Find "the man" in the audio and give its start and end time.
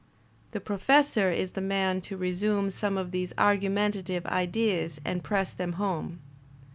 1.51-2.01